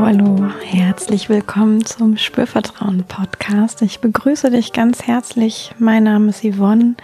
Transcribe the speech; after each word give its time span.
Hallo, 0.00 0.48
herzlich 0.64 1.28
willkommen 1.28 1.84
zum 1.84 2.16
Spürvertrauen 2.16 3.02
Podcast. 3.02 3.82
Ich 3.82 3.98
begrüße 3.98 4.48
dich 4.50 4.72
ganz 4.72 5.02
herzlich. 5.02 5.72
Mein 5.78 6.04
Name 6.04 6.30
ist 6.30 6.44
Yvonne. 6.44 6.94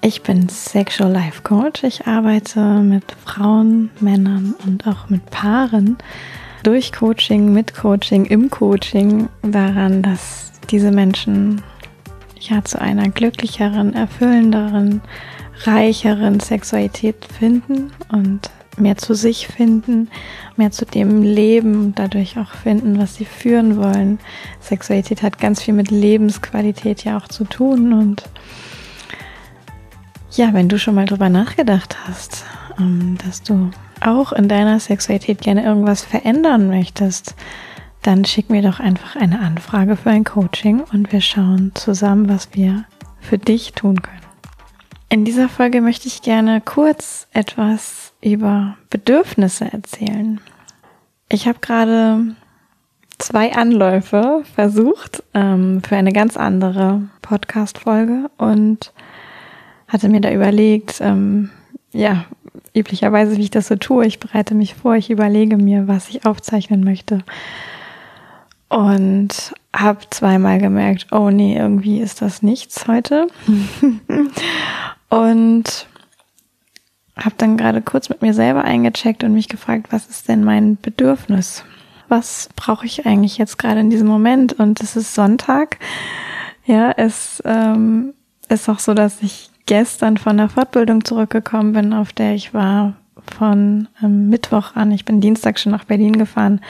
Ich 0.00 0.22
bin 0.22 0.48
Sexual 0.48 1.10
Life 1.10 1.42
Coach. 1.42 1.82
Ich 1.82 2.06
arbeite 2.06 2.60
mit 2.60 3.04
Frauen, 3.24 3.90
Männern 3.98 4.54
und 4.64 4.86
auch 4.86 5.10
mit 5.10 5.28
Paaren 5.30 5.98
durch 6.62 6.92
Coaching, 6.92 7.52
mit 7.52 7.74
Coaching, 7.74 8.26
im 8.26 8.48
Coaching 8.48 9.28
daran, 9.42 10.00
dass 10.00 10.52
diese 10.70 10.92
Menschen 10.92 11.62
ja 12.38 12.64
zu 12.64 12.80
einer 12.80 13.08
glücklicheren, 13.08 13.92
erfüllenderen, 13.92 15.02
reicheren 15.64 16.38
Sexualität 16.38 17.24
finden 17.38 17.90
und 18.10 18.50
mehr 18.76 18.96
zu 18.96 19.14
sich 19.14 19.46
finden, 19.46 20.08
mehr 20.56 20.70
zu 20.70 20.84
dem 20.84 21.22
Leben 21.22 21.94
dadurch 21.94 22.38
auch 22.38 22.52
finden, 22.52 22.98
was 22.98 23.16
sie 23.16 23.24
führen 23.24 23.76
wollen. 23.76 24.18
Sexualität 24.60 25.22
hat 25.22 25.38
ganz 25.38 25.62
viel 25.62 25.74
mit 25.74 25.90
Lebensqualität 25.90 27.04
ja 27.04 27.16
auch 27.16 27.28
zu 27.28 27.44
tun 27.44 27.92
und 27.92 28.24
ja, 30.32 30.52
wenn 30.52 30.68
du 30.68 30.78
schon 30.78 30.96
mal 30.96 31.06
drüber 31.06 31.28
nachgedacht 31.28 31.96
hast, 32.06 32.44
ähm, 32.78 33.16
dass 33.24 33.42
du 33.42 33.70
auch 34.00 34.32
in 34.32 34.48
deiner 34.48 34.80
Sexualität 34.80 35.40
gerne 35.40 35.64
irgendwas 35.64 36.02
verändern 36.02 36.68
möchtest, 36.68 37.36
dann 38.02 38.24
schick 38.24 38.50
mir 38.50 38.62
doch 38.62 38.80
einfach 38.80 39.16
eine 39.16 39.40
Anfrage 39.40 39.96
für 39.96 40.10
ein 40.10 40.24
Coaching 40.24 40.82
und 40.92 41.12
wir 41.12 41.20
schauen 41.20 41.72
zusammen, 41.74 42.28
was 42.28 42.48
wir 42.52 42.84
für 43.20 43.38
dich 43.38 43.72
tun 43.72 44.02
können. 44.02 44.23
In 45.14 45.24
dieser 45.24 45.48
Folge 45.48 45.80
möchte 45.80 46.08
ich 46.08 46.22
gerne 46.22 46.60
kurz 46.60 47.28
etwas 47.32 48.12
über 48.20 48.76
Bedürfnisse 48.90 49.64
erzählen. 49.72 50.40
Ich 51.28 51.46
habe 51.46 51.60
gerade 51.60 52.34
zwei 53.20 53.52
Anläufe 53.54 54.42
versucht 54.56 55.22
ähm, 55.32 55.84
für 55.86 55.94
eine 55.94 56.10
ganz 56.10 56.36
andere 56.36 57.02
Podcast-Folge 57.22 58.28
und 58.38 58.92
hatte 59.86 60.08
mir 60.08 60.20
da 60.20 60.32
überlegt, 60.32 61.00
ähm, 61.00 61.50
ja, 61.92 62.24
üblicherweise, 62.74 63.36
wie 63.36 63.42
ich 63.42 63.50
das 63.52 63.68
so 63.68 63.76
tue, 63.76 64.06
ich 64.06 64.18
bereite 64.18 64.56
mich 64.56 64.74
vor, 64.74 64.96
ich 64.96 65.10
überlege 65.10 65.56
mir, 65.56 65.86
was 65.86 66.08
ich 66.08 66.26
aufzeichnen 66.26 66.82
möchte. 66.82 67.20
Und 68.68 69.54
habe 69.72 70.00
zweimal 70.10 70.58
gemerkt, 70.58 71.06
oh 71.12 71.30
nee, 71.30 71.56
irgendwie 71.56 72.00
ist 72.00 72.20
das 72.20 72.42
nichts 72.42 72.88
heute. 72.88 73.28
und 75.14 75.86
habe 77.16 77.36
dann 77.38 77.56
gerade 77.56 77.80
kurz 77.80 78.08
mit 78.08 78.22
mir 78.22 78.34
selber 78.34 78.64
eingecheckt 78.64 79.22
und 79.22 79.32
mich 79.32 79.48
gefragt, 79.48 79.86
was 79.90 80.06
ist 80.06 80.28
denn 80.28 80.42
mein 80.42 80.76
Bedürfnis? 80.80 81.64
Was 82.08 82.48
brauche 82.56 82.84
ich 82.84 83.06
eigentlich 83.06 83.38
jetzt 83.38 83.56
gerade 83.56 83.80
in 83.80 83.90
diesem 83.90 84.08
Moment? 84.08 84.54
Und 84.54 84.80
es 84.80 84.96
ist 84.96 85.14
Sonntag. 85.14 85.78
Ja, 86.66 86.90
es 86.90 87.40
ähm, 87.44 88.14
ist 88.48 88.68
auch 88.68 88.80
so, 88.80 88.94
dass 88.94 89.22
ich 89.22 89.50
gestern 89.66 90.16
von 90.16 90.36
der 90.36 90.48
Fortbildung 90.48 91.04
zurückgekommen 91.04 91.72
bin, 91.72 91.92
auf 91.92 92.12
der 92.12 92.34
ich 92.34 92.52
war 92.52 92.94
von 93.36 93.88
ähm, 94.02 94.28
Mittwoch 94.28 94.74
an. 94.74 94.90
Ich 94.90 95.04
bin 95.04 95.20
Dienstag 95.20 95.60
schon 95.60 95.72
nach 95.72 95.84
Berlin 95.84 96.18
gefahren. 96.18 96.60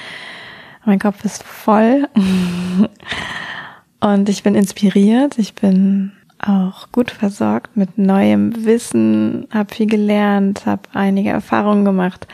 Mein 0.84 0.98
Kopf 0.98 1.24
ist 1.24 1.42
voll 1.42 2.08
und 4.00 4.28
ich 4.28 4.42
bin 4.42 4.54
inspiriert. 4.54 5.38
Ich 5.38 5.54
bin 5.54 6.12
auch 6.46 6.90
gut 6.92 7.10
versorgt 7.10 7.76
mit 7.76 7.98
neuem 7.98 8.64
Wissen, 8.64 9.46
habe 9.52 9.74
viel 9.74 9.86
gelernt, 9.86 10.66
habe 10.66 10.82
einige 10.92 11.30
Erfahrungen 11.30 11.84
gemacht 11.84 12.26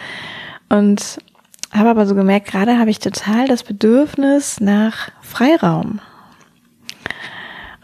und 0.69 1.19
habe 1.73 1.91
aber 1.91 2.07
so 2.07 2.15
gemerkt, 2.15 2.49
gerade 2.49 2.79
habe 2.79 2.91
ich 2.91 2.99
total 2.99 3.47
das 3.47 3.63
Bedürfnis 3.63 4.61
nach 4.61 5.11
Freiraum. 5.21 6.01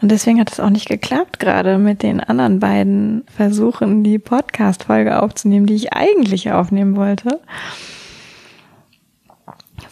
Und 0.01 0.11
deswegen 0.11 0.39
hat 0.39 0.51
es 0.51 0.59
auch 0.59 0.69
nicht 0.69 0.87
geklappt, 0.87 1.39
gerade 1.39 1.77
mit 1.79 2.03
den 2.03 2.19
anderen 2.19 2.59
beiden 2.59 3.23
Versuchen, 3.35 4.03
die 4.03 4.19
Podcast-Folge 4.19 5.21
aufzunehmen, 5.21 5.65
die 5.65 5.75
ich 5.75 5.93
eigentlich 5.93 6.51
aufnehmen 6.51 6.95
wollte. 6.95 7.39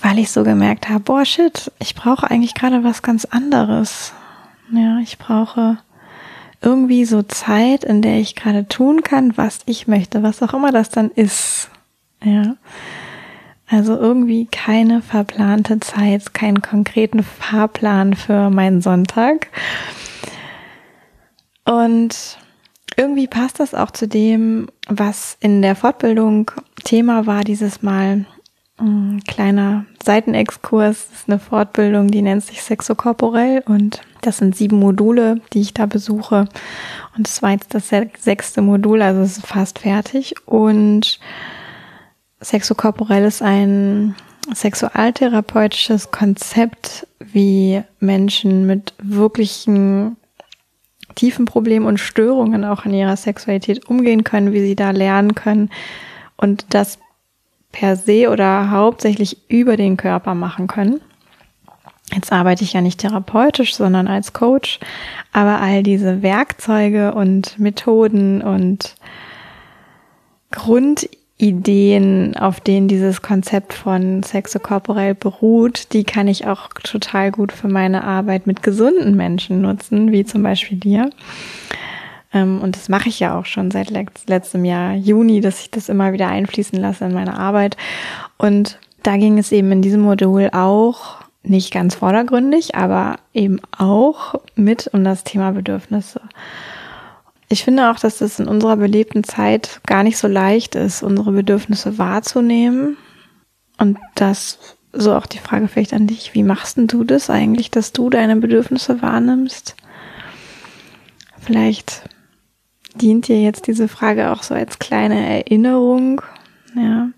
Weil 0.02 0.20
ich 0.20 0.32
so 0.32 0.44
gemerkt 0.44 0.90
habe, 0.90 1.00
boah, 1.00 1.26
shit, 1.26 1.72
ich 1.80 1.96
brauche 1.96 2.30
eigentlich 2.30 2.54
gerade 2.54 2.84
was 2.84 3.02
ganz 3.02 3.26
anderes. 3.26 4.14
Ja, 4.72 5.00
ich 5.00 5.18
brauche 5.18 5.78
irgendwie 6.66 7.06
so 7.06 7.22
Zeit, 7.22 7.84
in 7.84 8.02
der 8.02 8.18
ich 8.18 8.36
gerade 8.36 8.68
tun 8.68 9.04
kann, 9.04 9.38
was 9.38 9.60
ich 9.68 9.88
möchte, 9.88 10.24
was 10.24 10.42
auch 10.42 10.54
immer 10.54 10.72
das 10.72 10.90
dann 10.90 11.12
ist. 11.12 11.70
Ja. 12.24 12.58
Also 13.68 13.96
irgendwie 13.98 14.48
keine 14.48 15.02
verplante 15.02 15.80
Zeit, 15.80 16.34
keinen 16.34 16.62
konkreten 16.62 17.24
Fahrplan 17.24 18.16
für 18.16 18.50
meinen 18.50 18.82
Sonntag. 18.82 19.48
Und 21.66 22.38
irgendwie 22.98 23.28
passt 23.28 23.60
das 23.60 23.74
auch 23.74 23.92
zu 23.92 24.08
dem, 24.08 24.68
was 24.88 25.38
in 25.40 25.62
der 25.62 25.76
Fortbildung 25.76 26.52
Thema 26.84 27.26
war 27.26 27.44
dieses 27.44 27.82
Mal. 27.82 28.26
Ein 28.78 29.22
kleiner 29.26 29.86
Seitenexkurs 30.04 31.08
das 31.10 31.20
ist 31.22 31.30
eine 31.30 31.40
Fortbildung, 31.40 32.12
die 32.12 32.22
nennt 32.22 32.44
sich 32.44 32.62
Sexokorporell 32.62 33.64
und 33.66 34.02
das 34.22 34.38
sind 34.38 34.56
sieben 34.56 34.80
Module, 34.80 35.40
die 35.54 35.62
ich 35.62 35.74
da 35.74 35.86
besuche. 35.86 36.48
Und 37.16 37.28
es 37.28 37.42
war 37.42 37.52
jetzt 37.52 37.74
das 37.74 37.90
sechste 37.90 38.62
Modul, 38.62 39.02
also 39.02 39.22
es 39.22 39.38
ist 39.38 39.48
fast 39.48 39.80
fertig. 39.80 40.36
Und 40.46 41.20
Sexokorporell 42.42 43.24
ist 43.24 43.42
ein 43.42 44.16
sexualtherapeutisches 44.54 46.12
Konzept, 46.12 47.08
wie 47.20 47.82
Menschen 48.00 48.68
mit 48.68 48.94
wirklichen 49.02 50.18
tiefen 51.16 51.46
Problemen 51.46 51.86
und 51.86 52.00
Störungen 52.00 52.66
auch 52.66 52.86
in 52.86 52.94
ihrer 52.94 53.16
Sexualität 53.16 53.86
umgehen 53.90 54.26
können, 54.26 54.52
wie 54.52 54.62
sie 54.62 54.76
da 54.76 54.92
lernen 54.92 55.34
können 55.34 55.70
und 56.38 56.66
das 56.70 57.00
per 57.76 57.98
se 57.98 58.30
oder 58.30 58.72
hauptsächlich 58.72 59.38
über 59.50 59.76
den 59.76 59.98
Körper 59.98 60.34
machen 60.34 60.68
können. 60.68 61.02
Jetzt 62.14 62.32
arbeite 62.32 62.64
ich 62.64 62.72
ja 62.72 62.80
nicht 62.80 63.02
therapeutisch, 63.02 63.76
sondern 63.76 64.08
als 64.08 64.32
Coach, 64.32 64.80
aber 65.34 65.60
all 65.60 65.84
diese 65.84 66.22
Werkzeuge 66.22 67.14
und 67.14 67.60
Methoden 67.60 68.42
und 68.42 68.96
Grundideen, 70.52 72.38
auf 72.38 72.62
denen 72.62 72.88
dieses 72.88 73.22
Konzept 73.22 73.74
von 73.74 74.24
sexokorporell 74.24 75.14
beruht, 75.14 75.92
die 75.92 76.06
kann 76.06 76.30
ich 76.30 76.48
auch 76.48 76.70
total 76.82 77.32
gut 77.32 77.52
für 77.52 77.68
meine 77.68 78.06
Arbeit 78.06 78.48
mit 78.48 78.64
gesunden 78.64 79.18
Menschen 79.18 79.60
nutzen, 79.60 80.14
wie 80.14 80.24
zum 80.24 80.44
Beispiel 80.44 80.78
dir. 80.78 81.10
Ähm, 82.36 82.62
und 82.62 82.76
das 82.76 82.90
mache 82.90 83.10
ich 83.10 83.20
ja 83.20 83.40
auch 83.40 83.46
schon 83.46 83.72
seit 83.72 83.90
letztem 83.90 84.66
Jahr 84.66 84.94
Juni, 84.94 85.42
dass 85.42 85.62
ich 85.62 85.72
das 85.72 85.90
immer 85.90 86.14
wieder 86.14 86.28
einfließen 86.28 86.80
lasse 86.80 87.06
in 87.06 87.14
meine 87.14 87.40
Arbeit. 87.40 87.78
Und 88.38 88.78
da 89.02 89.18
ging 89.18 89.40
es 89.40 89.52
eben 89.52 89.72
in 89.72 89.82
diesem 89.82 90.02
Modul 90.02 90.50
auch 90.52 91.24
nicht 91.44 91.72
ganz 91.72 91.96
vordergründig, 91.96 92.76
aber 92.76 93.18
eben 93.34 93.60
auch 93.78 94.36
mit 94.56 94.90
um 94.94 95.04
das 95.04 95.24
Thema 95.24 95.52
Bedürfnisse. 95.52 96.22
Ich 97.48 97.64
finde 97.64 97.92
auch, 97.92 98.00
dass 98.00 98.22
es 98.22 98.40
in 98.40 98.48
unserer 98.48 98.76
belebten 98.76 99.24
Zeit 99.24 99.80
gar 99.86 100.04
nicht 100.04 100.18
so 100.18 100.28
leicht 100.28 100.76
ist, 100.76 101.04
unsere 101.04 101.32
Bedürfnisse 101.32 101.98
wahrzunehmen. 101.98 102.98
Und 103.78 103.98
das 104.16 104.76
so 104.92 105.14
auch 105.14 105.28
die 105.28 105.40
Frage 105.40 105.68
vielleicht 105.68 105.94
an 105.94 106.08
dich, 106.08 106.34
wie 106.34 106.44
machst 106.44 106.78
denn 106.78 106.88
du 106.88 107.04
das 107.04 107.30
eigentlich, 107.30 107.70
dass 107.70 107.94
du 107.94 108.10
deine 108.10 108.36
Bedürfnisse 108.38 109.02
wahrnimmst? 109.02 109.76
Vielleicht 111.40 112.10
dient 112.96 113.28
dir 113.28 113.42
jetzt 113.42 113.68
diese 113.68 113.88
Frage 113.88 114.32
auch 114.32 114.44
so 114.44 114.54
als 114.54 114.80
kleine 114.80 115.38
Erinnerung, 115.38 116.22
ja, 116.76 117.10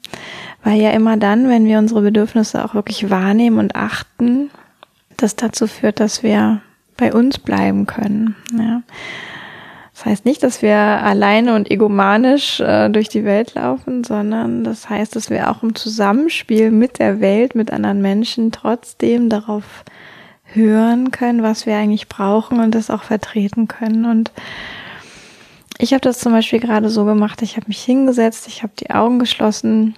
weil 0.64 0.80
ja 0.80 0.92
immer 0.92 1.18
dann, 1.18 1.50
wenn 1.50 1.66
wir 1.66 1.80
unsere 1.80 2.02
Bedürfnisse 2.02 2.64
auch 2.64 2.74
wirklich 2.74 3.10
wahrnehmen 3.10 3.60
und 3.60 3.76
achten, 3.76 4.50
das 5.18 5.36
dazu 5.36 5.68
führt, 5.68 6.00
dass 6.00 6.24
wir 6.24 6.62
bei 6.98 7.14
uns 7.14 7.38
bleiben 7.38 7.86
können, 7.86 8.36
ja. 8.58 8.82
Das 9.98 10.06
heißt 10.06 10.26
nicht, 10.26 10.44
dass 10.44 10.62
wir 10.62 10.78
alleine 10.78 11.56
und 11.56 11.72
egomanisch 11.72 12.60
äh, 12.60 12.88
durch 12.90 13.10
die 13.10 13.26
Welt 13.26 13.56
laufen, 13.56 14.04
sondern 14.04 14.64
das 14.64 14.92
heißt, 14.92 15.16
dass 15.16 15.32
wir 15.32 15.50
auch 15.50 15.64
im 15.64 15.74
Zusammenspiel 15.74 16.70
mit 16.70 17.00
der 17.00 17.20
Welt, 17.20 17.56
mit 17.56 17.74
anderen 17.74 18.00
Menschen 18.04 18.52
trotzdem 18.52 19.28
darauf 19.28 19.84
hören 20.44 21.10
können, 21.10 21.42
was 21.42 21.66
wir 21.66 21.76
eigentlich 21.76 22.08
brauchen 22.08 22.60
und 22.60 22.76
das 22.76 22.92
auch 22.92 23.02
vertreten 23.02 23.68
können. 23.68 24.06
Und 24.06 24.32
ich 25.80 25.94
habe 25.94 26.02
das 26.02 26.20
zum 26.20 26.32
Beispiel 26.32 26.60
gerade 26.60 26.90
so 26.90 27.06
gemacht, 27.06 27.42
ich 27.42 27.56
habe 27.56 27.68
mich 27.68 27.82
hingesetzt, 27.84 28.48
ich 28.48 28.64
habe 28.64 28.74
die 28.80 28.90
Augen 28.90 29.20
geschlossen 29.20 29.96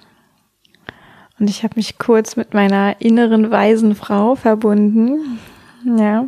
und 1.40 1.50
ich 1.50 1.64
habe 1.64 1.76
mich 1.76 1.98
kurz 1.98 2.36
mit 2.36 2.54
meiner 2.54 3.00
inneren 3.00 3.50
weisen 3.50 3.96
Frau 3.96 4.36
verbunden, 4.36 5.40
ja, 5.86 6.28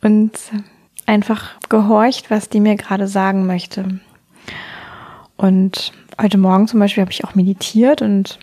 und 0.00 0.32
einfach 1.06 1.50
gehorcht, 1.68 2.30
was 2.30 2.48
die 2.48 2.60
mir 2.60 2.76
gerade 2.76 3.08
sagen 3.08 3.46
möchte. 3.46 4.00
Und 5.36 5.92
heute 6.20 6.38
Morgen 6.38 6.68
zum 6.68 6.80
Beispiel 6.80 7.02
habe 7.02 7.12
ich 7.12 7.24
auch 7.24 7.34
meditiert 7.34 8.00
und 8.00 8.38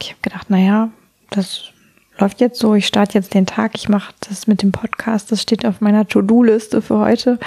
ich 0.00 0.10
habe 0.10 0.20
gedacht, 0.22 0.50
naja, 0.50 0.90
das 1.30 1.64
läuft 2.18 2.40
jetzt 2.40 2.58
so, 2.58 2.74
ich 2.74 2.86
starte 2.86 3.14
jetzt 3.14 3.34
den 3.34 3.46
Tag, 3.46 3.72
ich 3.74 3.88
mache 3.88 4.12
das 4.28 4.46
mit 4.48 4.62
dem 4.62 4.72
Podcast, 4.72 5.30
das 5.30 5.42
steht 5.42 5.64
auf 5.64 5.80
meiner 5.80 6.08
To-Do-Liste 6.08 6.82
für 6.82 6.98
heute 6.98 7.38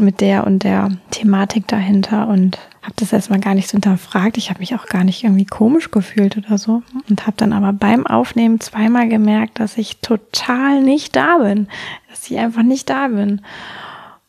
mit 0.00 0.20
der 0.20 0.46
und 0.46 0.64
der 0.64 0.90
Thematik 1.10 1.68
dahinter 1.68 2.28
und 2.28 2.58
habe 2.82 2.94
das 2.96 3.12
erstmal 3.12 3.40
gar 3.40 3.54
nicht 3.54 3.68
so 3.68 3.72
hinterfragt. 3.72 4.36
Ich 4.38 4.50
habe 4.50 4.60
mich 4.60 4.74
auch 4.74 4.86
gar 4.86 5.04
nicht 5.04 5.22
irgendwie 5.22 5.44
komisch 5.44 5.90
gefühlt 5.90 6.36
oder 6.36 6.58
so 6.58 6.82
und 7.08 7.26
habe 7.26 7.36
dann 7.36 7.52
aber 7.52 7.72
beim 7.72 8.06
Aufnehmen 8.06 8.60
zweimal 8.60 9.08
gemerkt, 9.08 9.60
dass 9.60 9.76
ich 9.76 10.00
total 10.00 10.82
nicht 10.82 11.14
da 11.16 11.38
bin, 11.38 11.68
dass 12.08 12.30
ich 12.30 12.38
einfach 12.38 12.62
nicht 12.62 12.88
da 12.88 13.08
bin. 13.08 13.42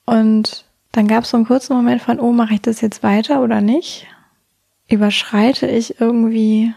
Und 0.05 0.65
dann 0.91 1.07
gab 1.07 1.23
es 1.23 1.29
so 1.29 1.37
einen 1.37 1.45
kurzen 1.45 1.75
Moment 1.75 2.01
von, 2.01 2.19
oh, 2.19 2.33
mache 2.33 2.55
ich 2.55 2.61
das 2.61 2.81
jetzt 2.81 3.03
weiter 3.03 3.41
oder 3.41 3.61
nicht? 3.61 4.07
Überschreite 4.89 5.67
ich 5.67 6.01
irgendwie 6.01 6.73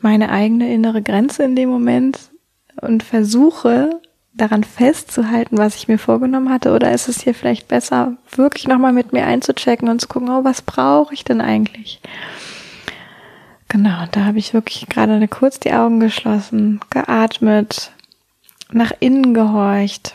meine 0.00 0.28
eigene 0.28 0.72
innere 0.72 1.00
Grenze 1.00 1.44
in 1.44 1.56
dem 1.56 1.70
Moment 1.70 2.30
und 2.80 3.02
versuche 3.02 4.00
daran 4.34 4.64
festzuhalten, 4.64 5.58
was 5.58 5.76
ich 5.76 5.88
mir 5.88 5.98
vorgenommen 5.98 6.50
hatte? 6.50 6.72
Oder 6.72 6.92
ist 6.92 7.08
es 7.08 7.22
hier 7.22 7.34
vielleicht 7.34 7.68
besser, 7.68 8.16
wirklich 8.34 8.66
nochmal 8.66 8.92
mit 8.92 9.12
mir 9.12 9.26
einzuchecken 9.26 9.88
und 9.88 10.00
zu 10.00 10.08
gucken, 10.08 10.28
oh, 10.28 10.44
was 10.44 10.62
brauche 10.62 11.14
ich 11.14 11.24
denn 11.24 11.40
eigentlich? 11.40 12.00
Genau, 13.68 14.04
da 14.10 14.24
habe 14.24 14.38
ich 14.38 14.54
wirklich 14.54 14.86
gerade 14.88 15.26
kurz 15.28 15.60
die 15.60 15.72
Augen 15.72 16.00
geschlossen, 16.00 16.80
geatmet, 16.90 17.92
nach 18.70 18.92
innen 19.00 19.34
gehorcht. 19.34 20.14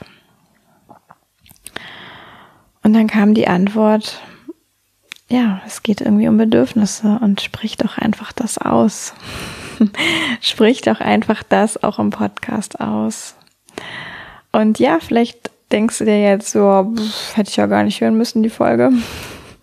Und 2.84 2.94
dann 2.94 3.08
kam 3.08 3.34
die 3.34 3.48
Antwort, 3.48 4.22
ja, 5.30 5.62
es 5.66 5.84
geht 5.84 6.02
irgendwie 6.02 6.28
um 6.28 6.38
Bedürfnisse 6.38 7.20
und 7.22 7.42
sprich 7.42 7.78
doch 7.78 7.98
einfach 7.98 8.32
das 8.32 8.58
aus. 8.58 9.14
sprich 10.42 10.82
doch 10.82 11.00
einfach 11.00 11.44
das 11.44 11.82
auch 11.84 12.00
im 12.00 12.10
Podcast 12.10 12.80
aus. 12.80 13.36
Und 14.52 14.80
ja, 14.80 15.00
vielleicht 15.00 15.52
denkst 15.72 16.00
du 16.00 16.06
dir 16.06 16.22
jetzt 16.22 16.52
so, 16.52 16.94
pff, 16.96 17.38
hätte 17.38 17.50
ich 17.50 17.58
ja 17.58 17.68
gar 17.68 17.84
nicht 17.84 18.02
hören 18.02 18.18
müssen, 18.18 18.44
die 18.44 18.50
Folge. 18.50 18.92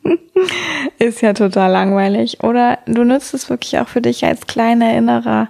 Ist 0.99 1.21
ja 1.21 1.33
total 1.33 1.73
langweilig. 1.73 2.43
Oder 2.43 2.79
du 2.87 3.05
nutzt 3.05 3.35
es 3.35 3.51
wirklich 3.51 3.79
auch 3.79 3.89
für 3.89 4.01
dich 4.01 4.25
als 4.25 4.47
kleiner 4.47 4.87
Erinnerer, 4.87 5.49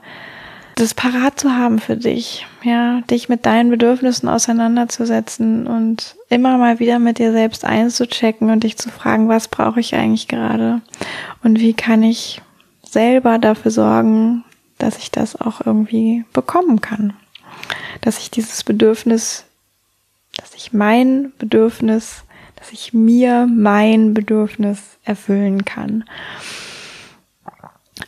das 0.76 0.92
parat 0.92 1.40
zu 1.40 1.52
haben 1.52 1.78
für 1.78 1.96
dich. 1.96 2.46
Ja, 2.62 3.00
dich 3.10 3.28
mit 3.28 3.46
deinen 3.46 3.70
Bedürfnissen 3.70 4.28
auseinanderzusetzen 4.28 5.66
und 5.66 6.16
immer 6.28 6.58
mal 6.58 6.78
wieder 6.80 6.98
mit 6.98 7.18
dir 7.18 7.32
selbst 7.32 7.64
einzuchecken 7.64 8.50
und 8.50 8.64
dich 8.64 8.76
zu 8.76 8.90
fragen, 8.90 9.28
was 9.28 9.48
brauche 9.48 9.80
ich 9.80 9.94
eigentlich 9.94 10.28
gerade? 10.28 10.82
Und 11.42 11.60
wie 11.60 11.74
kann 11.74 12.02
ich 12.02 12.42
selber 12.82 13.38
dafür 13.38 13.70
sorgen, 13.70 14.44
dass 14.78 14.98
ich 14.98 15.10
das 15.10 15.40
auch 15.40 15.60
irgendwie 15.64 16.24
bekommen 16.32 16.80
kann? 16.80 17.14
Dass 18.06 18.18
ich 18.18 18.30
dieses 18.30 18.62
Bedürfnis, 18.62 19.44
dass 20.36 20.54
ich 20.54 20.72
mein 20.72 21.32
Bedürfnis, 21.38 22.22
dass 22.54 22.70
ich 22.70 22.94
mir 22.94 23.48
mein 23.50 24.14
Bedürfnis 24.14 24.80
erfüllen 25.02 25.64
kann. 25.64 26.04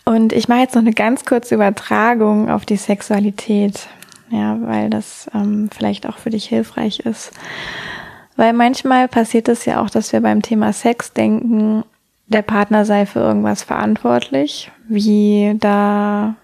Und 0.05 0.33
ich 0.33 0.47
mache 0.47 0.61
jetzt 0.61 0.77
noch 0.77 0.83
eine 0.83 0.93
ganz 0.93 1.25
kurze 1.25 1.57
Übertragung 1.57 2.49
auf 2.49 2.65
die 2.65 2.77
Sexualität, 2.77 3.89
ja, 4.31 4.57
weil 4.61 4.89
das 4.89 5.29
ähm, 5.35 5.69
vielleicht 5.77 6.07
auch 6.09 6.19
für 6.19 6.31
dich 6.31 6.47
hilfreich 6.47 7.01
ist. 7.01 7.33
Weil 8.37 8.53
manchmal 8.53 9.09
passiert 9.09 9.49
es 9.49 9.65
ja 9.65 9.83
auch, 9.83 9.91
dass 9.91 10.13
wir 10.13 10.21
beim 10.21 10.43
Thema 10.43 10.73
Sex 10.73 11.13
denken, 11.13 11.83
der 12.29 12.43
Partner 12.43 12.85
sei 12.85 13.05
für 13.05 13.19
irgendwas 13.19 13.65
verantwortlich, 13.65 14.71
wie 14.87 15.57
dafür, 15.59 16.37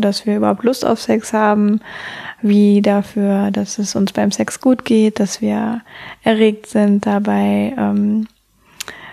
dass 0.00 0.26
wir 0.26 0.36
überhaupt 0.36 0.64
Lust 0.64 0.84
auf 0.84 1.00
Sex 1.00 1.32
haben, 1.32 1.80
wie 2.42 2.82
dafür, 2.82 3.50
dass 3.50 3.78
es 3.78 3.94
uns 3.94 4.12
beim 4.12 4.32
Sex 4.32 4.60
gut 4.60 4.84
geht, 4.84 5.20
dass 5.20 5.40
wir 5.40 5.82
erregt 6.22 6.66
sind, 6.66 7.06
dabei 7.06 7.74
ähm, 7.76 8.26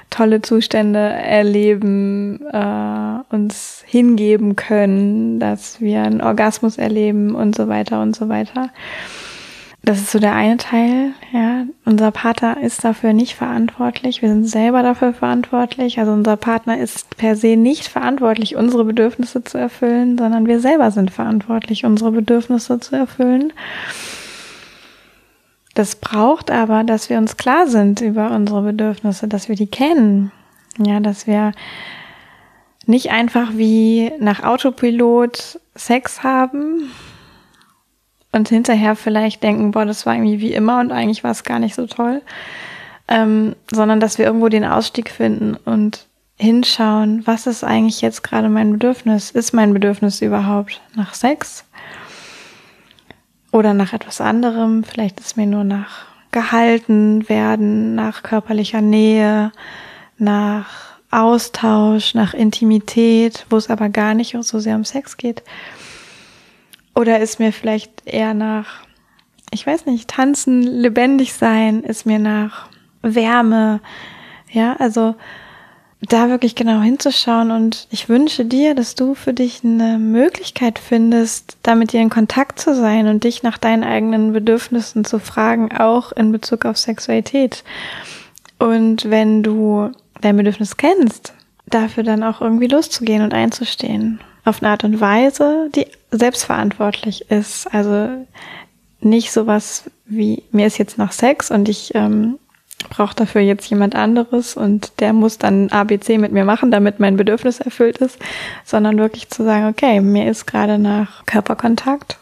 tolle 0.10 0.42
Zustände 0.42 1.00
erleben, 1.00 2.40
äh, 2.52 3.36
uns 3.36 3.84
hingeben 3.86 4.56
können, 4.56 5.40
dass 5.40 5.82
wir 5.82 6.02
einen 6.02 6.22
Orgasmus 6.22 6.78
erleben 6.78 7.36
und 7.36 7.56
so 7.56 7.68
weiter 7.68 8.02
und 8.02 8.16
so 8.16 8.30
weiter. 8.30 8.70
Das 9.84 10.00
ist 10.00 10.12
so 10.12 10.20
der 10.20 10.36
eine 10.36 10.58
Teil, 10.58 11.14
ja. 11.32 11.66
Unser 11.86 12.12
Partner 12.12 12.62
ist 12.62 12.84
dafür 12.84 13.14
nicht 13.14 13.36
verantwortlich. 13.36 14.22
Wir 14.22 14.30
sind 14.30 14.46
selber 14.46 14.84
dafür 14.84 15.14
verantwortlich. 15.14 16.00
Also 16.00 16.12
unser 16.12 16.36
Partner 16.36 16.78
ist 16.78 17.16
per 17.16 17.36
se 17.36 17.56
nicht 17.56 17.88
verantwortlich, 17.88 18.56
unsere 18.58 18.84
Bedürfnisse 18.84 19.44
zu 19.44 19.58
erfüllen, 19.58 20.18
sondern 20.18 20.46
wir 20.46 20.60
selber 20.60 20.92
sind 20.92 21.12
verantwortlich, 21.12 21.86
unsere 21.86 22.12
Bedürfnisse 22.12 22.80
zu 22.80 22.96
erfüllen. 22.96 23.54
Das 25.74 25.96
braucht 25.96 26.50
aber, 26.50 26.84
dass 26.84 27.10
wir 27.10 27.20
uns 27.20 27.38
klar 27.38 27.68
sind 27.68 28.02
über 28.02 28.32
unsere 28.32 28.64
Bedürfnisse, 28.64 29.28
dass 29.28 29.48
wir 29.48 29.56
die 29.56 29.68
kennen. 29.68 30.32
Ja, 30.80 31.00
dass 31.00 31.28
wir 31.28 31.54
nicht 32.88 33.12
einfach 33.12 33.52
wie 33.54 34.12
nach 34.20 34.44
Autopilot 34.44 35.60
Sex 35.76 36.24
haben, 36.24 36.92
und 38.32 38.50
hinterher 38.50 38.96
vielleicht 38.96 39.44
denken, 39.44 39.72
boah, 39.72 39.86
das 39.86 40.06
war 40.06 40.16
irgendwie 40.16 40.40
wie 40.40 40.54
immer 40.54 40.80
und 40.80 40.92
eigentlich 40.92 41.24
war 41.24 41.32
es 41.32 41.44
gar 41.44 41.60
nicht 41.60 41.76
so 41.76 41.88
toll, 41.88 42.22
ähm, 43.08 43.56
sondern 43.72 44.00
dass 44.00 44.18
wir 44.18 44.26
irgendwo 44.26 44.50
den 44.50 44.66
Ausstieg 44.66 45.10
finden 45.10 45.56
und 45.66 46.08
hinschauen, 46.38 47.26
was 47.26 47.48
ist 47.48 47.64
eigentlich 47.64 48.02
jetzt 48.02 48.24
gerade 48.24 48.50
mein 48.50 48.74
Bedürfnis? 48.74 49.32
Ist 49.32 49.54
mein 49.54 49.74
Bedürfnis 49.74 50.22
überhaupt 50.22 50.82
nach 50.96 51.14
Sex 51.14 51.66
oder 53.52 53.74
nach 53.74 53.94
etwas 53.94 54.22
anderem? 54.22 54.84
Vielleicht 54.84 55.20
ist 55.20 55.36
mir 55.36 55.48
nur 55.48 55.64
nach 55.64 56.06
gehalten 56.32 57.28
werden, 57.30 57.96
nach 57.96 58.22
körperlicher 58.22 58.82
Nähe, 58.82 59.52
nach 60.20 60.98
Austausch, 61.10 62.14
nach 62.14 62.34
Intimität, 62.34 63.46
wo 63.50 63.58
es 63.58 63.70
aber 63.70 63.90
gar 63.90 64.14
nicht 64.14 64.36
so 64.42 64.60
sehr 64.60 64.76
um 64.76 64.84
Sex 64.84 65.18
geht. 65.18 65.42
Oder 66.98 67.20
ist 67.20 67.40
mir 67.40 67.54
vielleicht 67.54 67.92
eher 68.06 68.34
nach, 68.34 68.80
ich 69.52 69.68
weiß 69.68 69.86
nicht, 69.86 70.10
tanzen, 70.10 70.64
lebendig 70.64 71.34
sein, 71.34 71.84
ist 71.84 72.08
mir 72.08 72.18
nach 72.18 72.70
Wärme. 73.04 73.82
Ja, 74.50 74.76
also 74.80 75.14
da 76.02 76.30
wirklich 76.30 76.56
genau 76.56 76.82
hinzuschauen 76.82 77.52
und 77.52 77.88
ich 77.92 78.10
wünsche 78.10 78.46
dir, 78.46 78.74
dass 78.74 78.96
du 78.96 79.14
für 79.14 79.34
dich 79.34 79.64
eine 79.64 80.00
Möglichkeit 80.00 80.80
findest, 80.80 81.58
da 81.62 81.76
mit 81.76 81.94
dir 81.94 82.02
in 82.02 82.10
Kontakt 82.10 82.60
zu 82.60 82.74
sein 82.74 83.08
und 83.08 83.26
dich 83.26 83.44
nach 83.44 83.60
deinen 83.60 83.84
eigenen 83.84 84.34
Bedürfnissen 84.34 85.06
zu 85.06 85.20
fragen, 85.20 85.72
auch 85.78 86.12
in 86.14 86.32
Bezug 86.32 86.66
auf 86.66 86.80
Sexualität. 86.80 87.64
Und 88.58 89.08
wenn 89.08 89.44
du 89.44 89.92
dein 90.22 90.36
Bedürfnis 90.36 90.78
kennst, 90.78 91.36
dafür 91.68 92.02
dann 92.02 92.24
auch 92.24 92.42
irgendwie 92.42 92.68
loszugehen 92.68 93.22
und 93.22 93.36
einzustehen 93.36 94.20
auf 94.48 94.64
eine 94.64 94.72
Art 94.72 94.84
und 94.84 95.02
Weise, 95.02 95.70
die 95.76 95.88
selbstverantwortlich 96.10 97.30
ist. 97.30 97.68
Also 97.74 98.26
nicht 99.02 99.32
sowas 99.32 99.90
wie, 100.06 100.44
mir 100.52 100.68
ist 100.68 100.78
jetzt 100.78 100.98
nach 100.98 101.12
Sex 101.12 101.52
und 101.52 101.68
ich 101.68 101.94
ähm, 101.96 102.40
brauche 102.90 103.16
dafür 103.16 103.42
jetzt 103.42 103.70
jemand 103.70 103.96
anderes 103.96 104.56
und 104.56 105.00
der 105.00 105.12
muss 105.12 105.38
dann 105.38 105.70
ABC 105.70 106.18
mit 106.18 106.32
mir 106.32 106.46
machen, 106.46 106.72
damit 106.72 107.00
mein 107.00 107.18
Bedürfnis 107.18 107.60
erfüllt 107.60 107.98
ist, 107.98 108.18
sondern 108.64 108.98
wirklich 108.98 109.30
zu 109.30 109.44
sagen, 109.44 109.68
okay, 109.68 110.00
mir 110.00 110.30
ist 110.30 110.46
gerade 110.46 110.80
nach 110.80 111.26
Körperkontakt, 111.26 112.18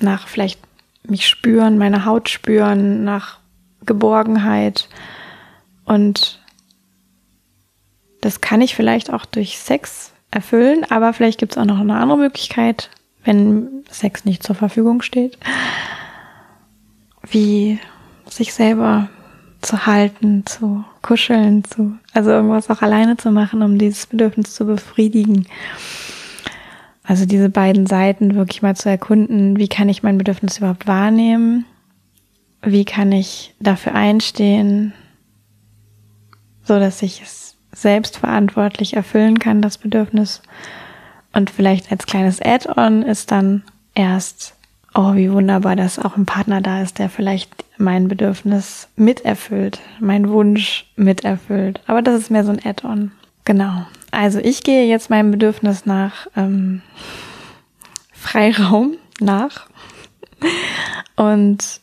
nach 0.00 0.26
vielleicht 0.26 0.60
mich 1.02 1.28
spüren, 1.28 1.78
meine 1.78 2.04
Haut 2.06 2.28
spüren, 2.28 3.04
nach 3.04 3.38
Geborgenheit 3.84 4.88
und 5.84 6.40
das 8.22 8.40
kann 8.40 8.60
ich 8.60 8.74
vielleicht 8.74 9.12
auch 9.12 9.24
durch 9.24 9.58
Sex 9.58 10.12
erfüllen, 10.30 10.84
aber 10.88 11.12
vielleicht 11.12 11.38
gibt 11.38 11.52
es 11.52 11.58
auch 11.58 11.64
noch 11.64 11.80
eine 11.80 11.96
andere 11.96 12.18
Möglichkeit, 12.18 12.90
wenn 13.24 13.84
Sex 13.90 14.24
nicht 14.24 14.42
zur 14.42 14.54
Verfügung 14.54 15.02
steht, 15.02 15.38
wie 17.28 17.78
sich 18.26 18.54
selber 18.54 19.08
zu 19.60 19.86
halten, 19.86 20.46
zu 20.46 20.84
kuscheln, 21.02 21.64
zu, 21.64 21.96
also 22.14 22.30
irgendwas 22.30 22.70
auch 22.70 22.82
alleine 22.82 23.16
zu 23.16 23.30
machen, 23.30 23.62
um 23.62 23.78
dieses 23.78 24.06
Bedürfnis 24.06 24.54
zu 24.54 24.64
befriedigen. 24.64 25.46
Also 27.02 27.26
diese 27.26 27.50
beiden 27.50 27.86
Seiten 27.86 28.36
wirklich 28.36 28.62
mal 28.62 28.76
zu 28.76 28.88
erkunden, 28.88 29.56
wie 29.58 29.68
kann 29.68 29.88
ich 29.88 30.02
mein 30.02 30.18
Bedürfnis 30.18 30.58
überhaupt 30.58 30.86
wahrnehmen? 30.86 31.66
Wie 32.62 32.84
kann 32.84 33.10
ich 33.10 33.54
dafür 33.58 33.94
einstehen, 33.94 34.92
so 36.62 36.78
dass 36.78 37.02
ich 37.02 37.22
es 37.22 37.56
selbstverantwortlich 37.82 38.94
erfüllen 38.94 39.38
kann, 39.38 39.62
das 39.62 39.78
Bedürfnis. 39.78 40.42
Und 41.32 41.50
vielleicht 41.50 41.90
als 41.92 42.06
kleines 42.06 42.40
Add-on 42.42 43.02
ist 43.02 43.30
dann 43.30 43.62
erst, 43.94 44.54
oh, 44.94 45.14
wie 45.14 45.30
wunderbar, 45.30 45.76
dass 45.76 45.98
auch 45.98 46.16
ein 46.16 46.26
Partner 46.26 46.60
da 46.60 46.82
ist, 46.82 46.98
der 46.98 47.08
vielleicht 47.08 47.64
mein 47.78 48.08
Bedürfnis 48.08 48.88
miterfüllt, 48.96 49.80
mein 50.00 50.28
Wunsch 50.28 50.86
miterfüllt. 50.96 51.80
Aber 51.86 52.02
das 52.02 52.20
ist 52.20 52.30
mehr 52.30 52.44
so 52.44 52.52
ein 52.52 52.64
Add-on. 52.64 53.12
Genau. 53.44 53.86
Also 54.10 54.38
ich 54.40 54.62
gehe 54.62 54.86
jetzt 54.86 55.10
meinem 55.10 55.30
Bedürfnis 55.30 55.86
nach, 55.86 56.26
ähm, 56.36 56.82
Freiraum 58.12 58.96
nach. 59.20 59.68
Und 61.16 61.80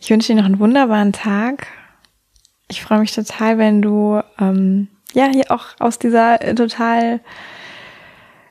ich 0.00 0.10
wünsche 0.10 0.32
dir 0.32 0.38
noch 0.38 0.46
einen 0.46 0.58
wunderbaren 0.58 1.12
Tag. 1.12 1.68
Ich 2.68 2.82
freue 2.82 3.00
mich 3.00 3.14
total, 3.14 3.58
wenn 3.58 3.82
du 3.82 4.20
ähm, 4.38 4.88
ja 5.12 5.26
hier 5.26 5.50
auch 5.50 5.66
aus 5.78 5.98
dieser 5.98 6.38
total 6.54 7.20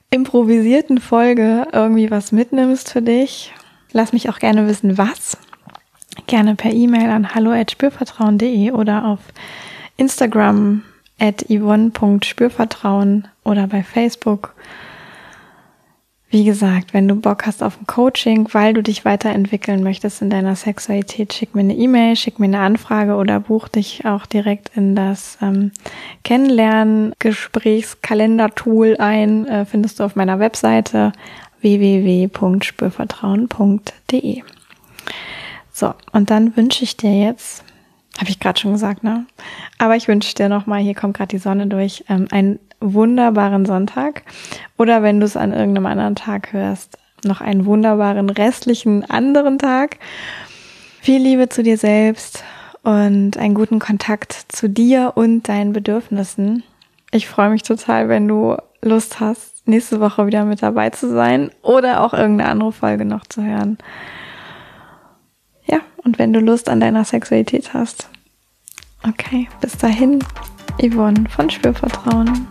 improvisierten 0.09 0.99
Folge 0.99 1.67
irgendwie 1.71 2.09
was 2.09 2.31
mitnimmst 2.31 2.91
für 2.91 3.01
dich. 3.01 3.53
Lass 3.91 4.13
mich 4.13 4.29
auch 4.29 4.39
gerne 4.39 4.67
wissen, 4.67 4.97
was. 4.97 5.37
Gerne 6.25 6.55
per 6.55 6.71
E-Mail 6.71 7.09
an 7.09 7.35
hallo@spürvertrauen.de 7.35 8.71
oder 8.71 9.05
auf 9.05 9.19
Instagram 9.97 10.83
at 11.19 11.45
yvonne.spürvertrauen 11.49 13.27
oder 13.43 13.67
bei 13.67 13.83
Facebook. 13.83 14.53
Wie 16.29 16.43
gesagt, 16.43 16.93
wenn 16.93 17.07
du 17.07 17.15
Bock 17.15 17.45
hast 17.45 17.63
auf 17.63 17.79
ein 17.79 17.87
Coaching, 17.87 18.49
weil 18.51 18.73
du 18.73 18.83
dich 18.83 19.05
weiterentwickeln 19.05 19.81
möchtest 19.81 20.21
in 20.21 20.29
deiner 20.29 20.57
Sexualität, 20.57 21.33
schick 21.33 21.55
mir 21.55 21.61
eine 21.61 21.75
E-Mail, 21.75 22.17
schick 22.17 22.37
mir 22.37 22.47
eine 22.47 22.59
Anfrage 22.59 23.15
oder 23.15 23.39
buch 23.39 23.69
dich 23.69 24.05
auch 24.05 24.25
direkt 24.25 24.75
in 24.75 24.93
das 24.93 25.37
ähm, 25.41 25.71
Kennenlernen-Gesprächskalender-Tool 26.25 28.97
ein. 28.97 29.47
Äh, 29.47 29.63
findest 29.65 30.01
du 30.01 30.03
auf 30.03 30.17
meiner 30.17 30.39
Webseite 30.39 31.13
www.spürvertrauen.de. 31.61 34.43
So, 35.71 35.93
und 36.11 36.29
dann 36.29 36.57
wünsche 36.57 36.83
ich 36.83 36.97
dir 36.97 37.17
jetzt 37.17 37.63
habe 38.17 38.29
ich 38.29 38.39
gerade 38.39 38.59
schon 38.59 38.73
gesagt, 38.73 39.03
ne? 39.03 39.25
Aber 39.77 39.95
ich 39.95 40.07
wünsche 40.07 40.33
dir 40.33 40.49
nochmal, 40.49 40.81
hier 40.81 40.95
kommt 40.95 41.15
gerade 41.15 41.29
die 41.29 41.37
Sonne 41.37 41.67
durch, 41.67 42.03
ähm, 42.09 42.27
einen 42.31 42.59
wunderbaren 42.79 43.65
Sonntag. 43.65 44.23
Oder 44.77 45.03
wenn 45.03 45.19
du 45.19 45.25
es 45.25 45.37
an 45.37 45.53
irgendeinem 45.53 45.85
anderen 45.87 46.15
Tag 46.15 46.53
hörst, 46.53 46.97
noch 47.23 47.41
einen 47.41 47.65
wunderbaren 47.65 48.29
restlichen 48.29 49.09
anderen 49.09 49.59
Tag. 49.59 49.97
Viel 51.01 51.21
Liebe 51.21 51.49
zu 51.49 51.63
dir 51.63 51.77
selbst 51.77 52.43
und 52.83 53.37
einen 53.37 53.55
guten 53.55 53.79
Kontakt 53.79 54.45
zu 54.49 54.69
dir 54.69 55.13
und 55.15 55.47
deinen 55.47 55.73
Bedürfnissen. 55.73 56.63
Ich 57.11 57.27
freue 57.27 57.49
mich 57.49 57.63
total, 57.63 58.09
wenn 58.09 58.27
du 58.27 58.57
Lust 58.81 59.19
hast, 59.19 59.67
nächste 59.67 59.99
Woche 59.99 60.27
wieder 60.27 60.45
mit 60.45 60.61
dabei 60.61 60.89
zu 60.89 61.09
sein 61.09 61.51
oder 61.61 62.01
auch 62.01 62.13
irgendeine 62.13 62.49
andere 62.49 62.71
Folge 62.71 63.05
noch 63.05 63.25
zu 63.25 63.43
hören. 63.43 63.77
Ja, 65.65 65.79
und 66.03 66.19
wenn 66.19 66.33
du 66.33 66.39
Lust 66.39 66.69
an 66.69 66.79
deiner 66.79 67.03
Sexualität 67.03 67.73
hast. 67.73 68.09
Okay, 69.07 69.47
bis 69.61 69.77
dahin, 69.77 70.19
Yvonne 70.81 71.25
von 71.29 71.49
Spürvertrauen. 71.49 72.47